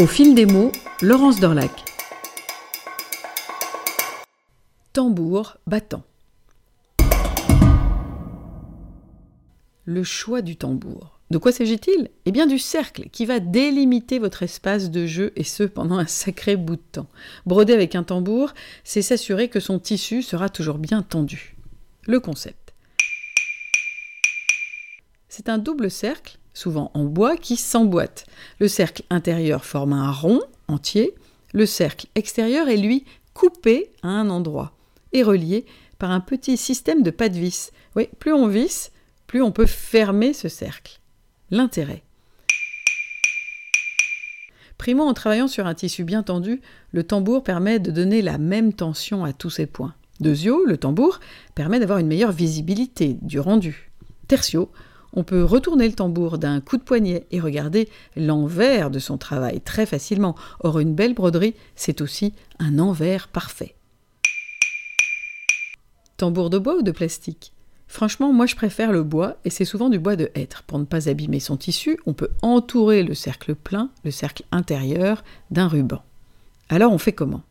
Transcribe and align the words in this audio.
Au 0.00 0.06
fil 0.06 0.34
des 0.34 0.46
mots, 0.46 0.72
Laurence 1.02 1.40
Dorlac. 1.40 1.70
Tambour 4.94 5.58
battant. 5.66 6.04
Le 9.84 10.02
choix 10.02 10.40
du 10.40 10.56
tambour. 10.56 11.20
De 11.30 11.36
quoi 11.36 11.52
s'agit-il? 11.52 12.08
Eh 12.24 12.32
bien 12.32 12.46
du 12.46 12.58
cercle 12.58 13.10
qui 13.10 13.26
va 13.26 13.40
délimiter 13.40 14.18
votre 14.18 14.42
espace 14.42 14.90
de 14.90 15.04
jeu 15.04 15.32
et 15.36 15.44
ce 15.44 15.64
pendant 15.64 15.98
un 15.98 16.06
sacré 16.06 16.56
bout 16.56 16.76
de 16.76 16.82
temps. 16.92 17.10
Broder 17.44 17.74
avec 17.74 17.94
un 17.94 18.02
tambour, 18.02 18.54
c'est 18.84 19.02
s'assurer 19.02 19.50
que 19.50 19.60
son 19.60 19.78
tissu 19.78 20.22
sera 20.22 20.48
toujours 20.48 20.78
bien 20.78 21.02
tendu. 21.02 21.56
Le 22.06 22.20
concept. 22.20 22.72
C'est 25.28 25.50
un 25.50 25.58
double 25.58 25.90
cercle 25.90 26.39
souvent 26.60 26.90
en 26.94 27.04
bois, 27.04 27.36
qui 27.36 27.56
s'emboîte. 27.56 28.26
Le 28.58 28.68
cercle 28.68 29.02
intérieur 29.08 29.64
forme 29.64 29.94
un 29.94 30.12
rond 30.12 30.40
entier, 30.68 31.14
le 31.54 31.64
cercle 31.64 32.06
extérieur 32.14 32.68
est 32.68 32.76
lui 32.76 33.04
coupé 33.32 33.90
à 34.02 34.08
un 34.08 34.28
endroit 34.28 34.72
et 35.12 35.22
relié 35.22 35.64
par 35.98 36.10
un 36.10 36.20
petit 36.20 36.56
système 36.56 37.02
de 37.02 37.10
pas 37.10 37.28
de 37.28 37.38
vis. 37.38 37.72
Oui, 37.96 38.08
plus 38.18 38.32
on 38.32 38.46
visse, 38.46 38.92
plus 39.26 39.42
on 39.42 39.52
peut 39.52 39.66
fermer 39.66 40.32
ce 40.32 40.48
cercle. 40.48 41.00
L'intérêt. 41.50 42.02
Primo, 44.76 45.02
en 45.02 45.14
travaillant 45.14 45.48
sur 45.48 45.66
un 45.66 45.74
tissu 45.74 46.04
bien 46.04 46.22
tendu, 46.22 46.60
le 46.92 47.04
tambour 47.04 47.42
permet 47.42 47.78
de 47.78 47.90
donner 47.90 48.22
la 48.22 48.38
même 48.38 48.72
tension 48.72 49.24
à 49.24 49.32
tous 49.32 49.50
ses 49.50 49.66
points. 49.66 49.94
Deuxio, 50.20 50.64
le 50.66 50.76
tambour 50.76 51.20
permet 51.54 51.80
d'avoir 51.80 51.98
une 51.98 52.06
meilleure 52.06 52.32
visibilité 52.32 53.16
du 53.22 53.40
rendu. 53.40 53.90
Tertio, 54.28 54.70
on 55.12 55.24
peut 55.24 55.44
retourner 55.44 55.88
le 55.88 55.94
tambour 55.94 56.38
d'un 56.38 56.60
coup 56.60 56.76
de 56.76 56.82
poignet 56.82 57.26
et 57.30 57.40
regarder 57.40 57.88
l'envers 58.16 58.90
de 58.90 58.98
son 58.98 59.18
travail 59.18 59.60
très 59.60 59.86
facilement. 59.86 60.36
Or, 60.60 60.78
une 60.78 60.94
belle 60.94 61.14
broderie, 61.14 61.54
c'est 61.74 62.00
aussi 62.00 62.32
un 62.58 62.78
envers 62.78 63.28
parfait. 63.28 63.74
Tambour 66.16 66.50
de 66.50 66.58
bois 66.58 66.76
ou 66.76 66.82
de 66.82 66.92
plastique? 66.92 67.52
Franchement, 67.86 68.32
moi 68.32 68.46
je 68.46 68.54
préfère 68.54 68.92
le 68.92 69.02
bois 69.02 69.38
et 69.44 69.50
c'est 69.50 69.64
souvent 69.64 69.88
du 69.88 69.98
bois 69.98 70.14
de 70.14 70.30
hêtre. 70.34 70.62
Pour 70.62 70.78
ne 70.78 70.84
pas 70.84 71.08
abîmer 71.08 71.40
son 71.40 71.56
tissu, 71.56 71.98
on 72.06 72.12
peut 72.12 72.30
entourer 72.40 73.02
le 73.02 73.14
cercle 73.14 73.56
plein, 73.56 73.90
le 74.04 74.12
cercle 74.12 74.44
intérieur, 74.52 75.24
d'un 75.50 75.66
ruban. 75.66 76.04
Alors 76.68 76.92
on 76.92 76.98
fait 76.98 77.12
comment? 77.12 77.42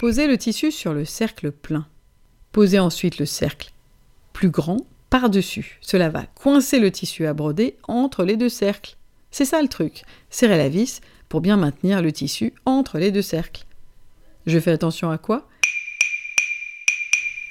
Posez 0.00 0.26
le 0.26 0.36
tissu 0.36 0.70
sur 0.70 0.92
le 0.92 1.06
cercle 1.06 1.50
plein. 1.50 1.86
Posez 2.52 2.78
ensuite 2.78 3.18
le 3.18 3.24
cercle 3.24 3.72
plus 4.34 4.50
grand 4.50 4.84
par-dessus. 5.14 5.78
Cela 5.80 6.08
va 6.08 6.26
coincer 6.26 6.80
le 6.80 6.90
tissu 6.90 7.24
à 7.26 7.34
broder 7.34 7.76
entre 7.86 8.24
les 8.24 8.36
deux 8.36 8.48
cercles. 8.48 8.96
C'est 9.30 9.44
ça 9.44 9.62
le 9.62 9.68
truc. 9.68 10.02
Serrez 10.28 10.58
la 10.58 10.68
vis 10.68 11.02
pour 11.28 11.40
bien 11.40 11.56
maintenir 11.56 12.02
le 12.02 12.10
tissu 12.10 12.52
entre 12.66 12.98
les 12.98 13.12
deux 13.12 13.22
cercles. 13.22 13.64
Je 14.44 14.58
fais 14.58 14.72
attention 14.72 15.12
à 15.12 15.18
quoi? 15.18 15.46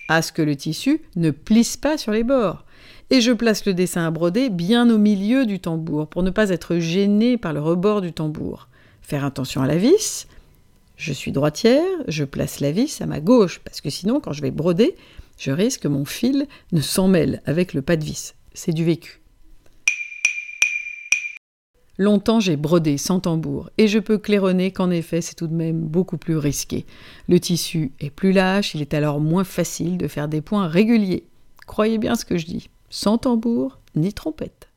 À 0.10 0.22
ce 0.22 0.34
que 0.34 0.42
le 0.42 0.58
tissu 0.58 1.04
ne 1.16 1.32
plisse 1.32 1.78
pas 1.78 1.98
sur 1.98 2.12
les 2.12 2.26
bords. 2.26 2.66
Et 3.10 3.22
je 3.22 3.32
place 3.32 3.66
le 3.66 3.74
dessin 3.74 4.06
à 4.06 4.12
broder 4.12 4.50
bien 4.50 4.90
au 4.90 4.98
milieu 4.98 5.46
du 5.46 5.62
tambour 5.62 6.08
pour 6.08 6.22
ne 6.22 6.32
pas 6.32 6.50
être 6.50 6.80
gêné 6.80 7.38
par 7.38 7.54
le 7.54 7.62
rebord 7.62 8.02
du 8.02 8.12
tambour. 8.12 8.68
Faire 9.02 9.24
attention 9.24 9.62
à 9.62 9.68
la 9.68 9.78
vis. 9.78 10.28
Je 10.96 11.14
suis 11.14 11.32
droitière, 11.32 11.84
je 12.08 12.24
place 12.24 12.60
la 12.60 12.72
vis 12.72 13.02
à 13.02 13.06
ma 13.06 13.20
gauche 13.20 13.60
parce 13.64 13.82
que 13.82 13.90
sinon, 13.90 14.20
quand 14.20 14.34
je 14.34 14.42
vais 14.42 14.52
broder, 14.52 14.96
je 15.38 15.52
risque 15.52 15.82
que 15.82 15.88
mon 15.88 16.06
fil 16.06 16.48
ne 16.72 16.82
s'en 16.82 17.08
mêle 17.08 17.42
avec 17.46 17.74
le 17.74 17.82
pas 17.82 17.98
de 17.98 18.04
vis. 18.06 18.36
C'est 18.54 18.74
du 18.74 18.86
vécu. 18.86 19.20
Longtemps 22.00 22.40
j'ai 22.40 22.58
brodé 22.58 22.98
sans 22.98 23.20
tambour, 23.20 23.70
et 23.78 23.88
je 23.88 24.00
peux 24.00 24.18
claironner 24.18 24.72
qu'en 24.72 24.90
effet 24.90 25.22
c'est 25.22 25.36
tout 25.36 25.46
de 25.46 25.54
même 25.54 25.80
beaucoup 25.80 26.18
plus 26.18 26.38
risqué. 26.38 26.88
Le 27.30 27.40
tissu 27.40 27.92
est 28.00 28.10
plus 28.10 28.32
lâche, 28.32 28.74
il 28.74 28.82
est 28.82 28.96
alors 28.96 29.20
moins 29.20 29.44
facile 29.44 30.00
de 30.00 30.08
faire 30.08 30.28
des 30.28 30.42
points 30.42 30.68
réguliers. 30.68 31.28
Croyez 31.68 32.00
bien 32.00 32.16
ce 32.16 32.26
que 32.26 32.38
je 32.40 32.48
dis, 32.48 32.70
sans 32.90 33.20
tambour 33.20 33.80
ni 33.96 34.12
trompette. 34.12 34.73